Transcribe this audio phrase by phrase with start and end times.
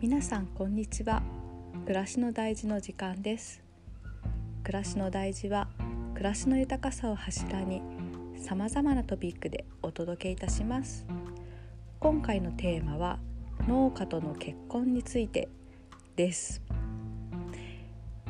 [0.00, 1.22] 皆さんこんにちは。
[1.84, 3.62] 暮らしの大事の時間です。
[4.64, 5.68] 暮らしの大事は
[6.14, 7.82] 暮らしの豊かさを柱に
[8.34, 11.04] さまざまなトピックでお届けいたします。
[11.98, 13.18] 今回のテーマは
[13.68, 15.50] 農家との結婚について
[16.16, 16.62] です。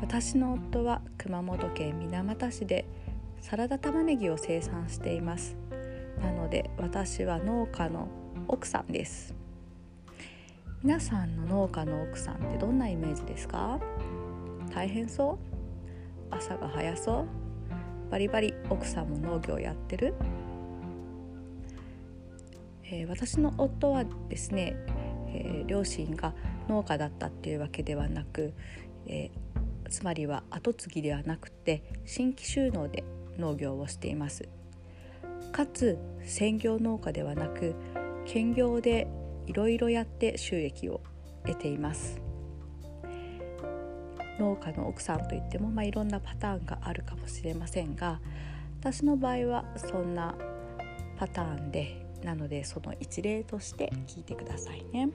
[0.00, 2.86] 私の夫は熊本県水俣市で
[3.42, 5.54] サラダ玉ねぎを生産しています。
[6.22, 8.08] なので私は農家の
[8.48, 9.37] 奥さんです。
[10.84, 13.80] 皆さんの農家の奥さんってどんなイメージですか？
[14.72, 15.38] 大変そう？
[16.30, 17.26] 朝が早そう？
[18.12, 20.14] バリバリ奥さんも農業やってる、
[22.84, 24.76] えー、私の夫はですね、
[25.26, 26.32] えー、両親が
[26.68, 28.54] 農家だったっていうわけではなく、
[29.08, 33.02] えー、つまりは後継ぎではなくて新規収納で
[33.36, 34.48] 農業をしています。
[35.50, 37.74] かつ専業農家ではなく
[38.26, 39.08] 兼業で
[39.48, 41.00] いろいろやって収益を
[41.44, 42.20] 得ています
[44.38, 48.20] 農家の奥さんといっても、まあ、いろんなパターンがあるかもしれませんが
[48.80, 50.36] 私の場合はそんな
[51.18, 55.08] パターンでなのでその一例として聞いてくださいね。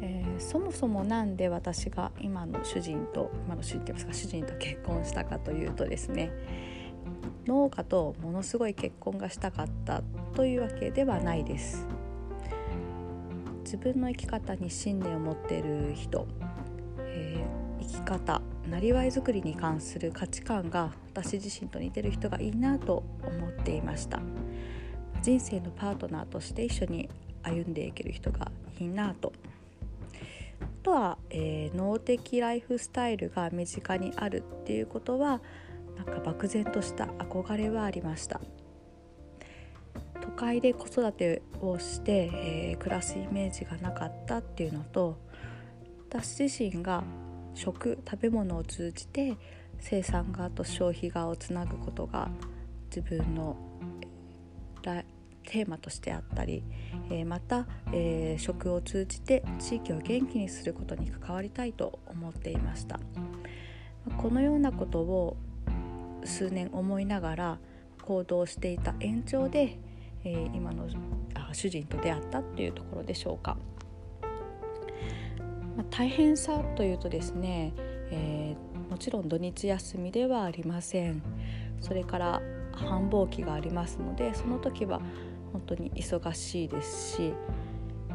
[0.00, 6.30] えー、そもそも何で私が今の主人と今の主人といいますか主人と結婚したかというとですね
[7.46, 10.02] 農家とものすごい結婚がしたかった
[10.34, 11.86] というわけではないです。
[13.68, 16.26] 自分の生き方に信念を持っている人、
[17.00, 24.22] えー、生き方なりわい作りに関する価値観が私自身と似てる人がいいなと思っていました。
[25.20, 27.10] 人生のパートナーとして一緒に
[27.42, 29.34] 歩んでいける人がいいなと。
[30.62, 35.42] あとは、えー、脳的ライフスタイルが身近にあるっていうことは
[35.94, 38.40] なんか漠然とした憧れはありました。
[40.28, 45.18] 都会で子育てをして、えー、暮らすイメージがなかったっていうのと
[46.10, 47.02] 私自身が
[47.54, 49.38] 食食べ物を通じて
[49.80, 52.28] 生産側と消費側をつなぐことが
[52.90, 53.56] 自分の
[54.82, 56.62] テーマとしてあったり、
[57.10, 63.00] えー、また、えー、食を通じて地域を元気にすることに関わりたいと思っていました。
[64.18, 65.36] このようなことを
[66.24, 67.58] 数年思いながら
[68.02, 69.78] 行動していた延長で
[70.24, 70.86] えー、今の
[71.34, 73.56] あ主人と出会ったっていうところでしょうか。
[75.78, 77.72] まあ、大変さというとですね、
[78.10, 81.22] えー、もちろん土日休みではありません
[81.80, 82.42] それから
[82.72, 85.00] 繁忙期がありますのでその時は
[85.52, 87.32] 本当に忙しいですし、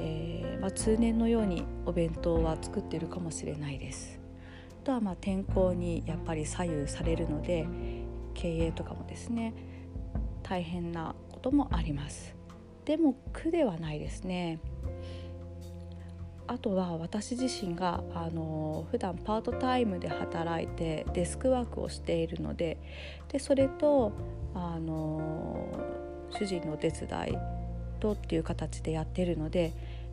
[0.00, 4.20] えー、まあ、通年のようにお弁当は作っているかもしれないです。
[4.82, 7.66] あとはまあ天候にやっぱり左右されるので
[8.34, 9.54] 経営とかもですね
[10.42, 12.34] 大変なこともあります
[12.86, 14.60] でも苦ではないですね
[16.46, 22.78] あとは私自身があの普段パートタイムで働いてデスクワークをしているので
[23.28, 24.12] でそれと
[24.54, 25.66] あの
[26.30, 27.38] 主人のお手伝い
[28.00, 29.72] とっていう形でやってるので、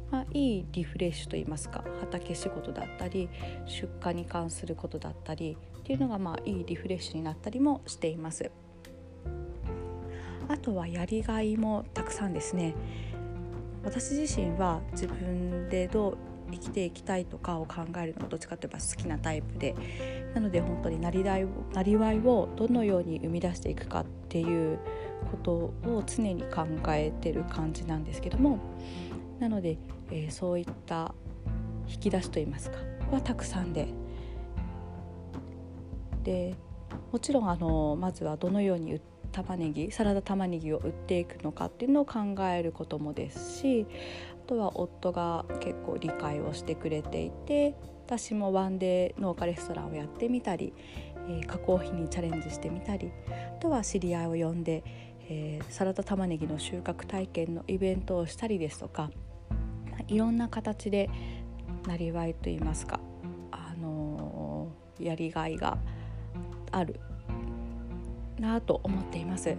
[0.09, 3.30] まあ、いいリフレッシュといいますか畑仕事だったり
[3.66, 8.52] 出荷に関することだったりっていうのがまあいいリフレッシュになったりもしています。
[10.51, 12.75] あとはやりがいもたくさんですね。
[13.84, 16.17] 私自身は自分でどう
[16.51, 19.73] 生きていきたいとかを考えるのがどっちかといえば好きなタイプで
[20.35, 21.39] なので本当になりな
[21.81, 24.78] りわいをどのように生み出していくかっていう
[25.31, 28.59] ことを常に考えてる感じなんですけども
[29.39, 29.78] なので、
[30.12, 31.16] えー、そういった
[31.88, 32.78] 引き出しといいますか
[33.12, 33.88] はたくさんで
[36.23, 36.56] で
[37.12, 39.01] もちろんあのまずはどのように売っ
[39.31, 43.86] 玉ねぎサラダ玉ねぎを売っていくのかっていうのを考えることもですし
[44.46, 47.75] あとは夫が結構理解をしてくれていて
[48.06, 50.74] 私もワンデー農家レストランをやってみたり、
[51.30, 54.84] えー、加工品にチャレンジしてみたりあとは知り合いを呼んで、
[55.30, 59.10] えー、サラダ玉ねぎの収穫体験のイベントをしたりですとか
[60.07, 61.10] いろんな形で
[61.88, 63.00] なりわいといいますか、
[63.51, 65.78] あのー、やりがいが
[66.72, 67.00] ある
[68.42, 69.56] なと思っています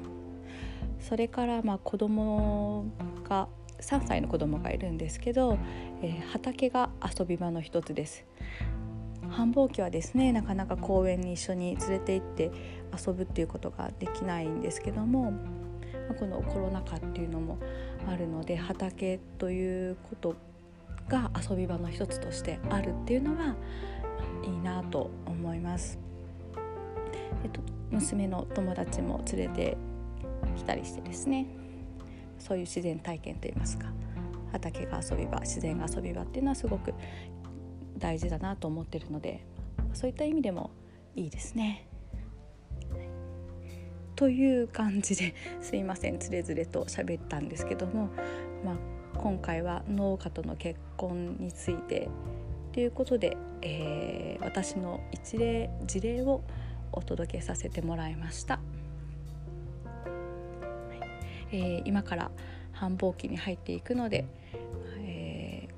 [1.01, 2.85] それからまあ子供
[3.29, 3.49] が
[3.81, 5.59] 3歳の子供がいるんですけど、
[6.03, 8.25] えー、畑が遊び場の一つです
[9.31, 12.51] 繁忙期はですねなかなか公園に一緒に連れて行って
[13.07, 15.33] 遊ぶっていうことができないんですけども
[16.19, 17.59] このコロナ禍っていうのも
[18.07, 20.37] あるので畑ということ
[21.09, 23.57] が遊び場の一つとしてあるっていうのは
[24.45, 26.12] いいなと思います。
[27.43, 27.61] えっと、
[27.91, 29.77] 娘の友達も連れて
[30.57, 31.47] きたりしてですね。
[32.39, 33.87] そういう自然体験といいますか。
[34.53, 36.93] 畑が遊び場自然が遊び場っていうのはすごく
[37.99, 39.45] 大事だなと思ってるので
[39.95, 40.71] そういった意味でも
[41.17, 41.87] いいですね。
[44.15, 46.19] という感じで すいません。
[46.19, 48.09] つれづれと喋ったんですけども、
[48.65, 52.09] まあ、今回は農家との結婚について
[52.73, 56.43] ということで、えー、私の一例事例を
[56.93, 58.61] お届けさせてもらいました。
[61.51, 62.31] えー、今から
[62.73, 64.25] 繁忙期に入っていくので、
[65.01, 65.69] え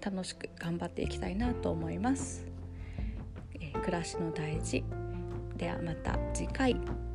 [0.00, 2.46] ー、楽しく頑張っていきたいなと思います。
[3.54, 4.84] えー、暮らしの大事
[5.56, 7.09] ではまた次回。